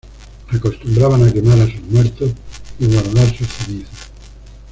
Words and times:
Acostumbraban 0.51 1.21
a 1.27 1.31
quemar 1.31 1.59
a 1.59 1.65
sus 1.69 1.81
muertos 1.83 2.31
y 2.79 2.87
guardar 2.91 3.37
sus 3.37 3.47
cenizas. 3.47 4.09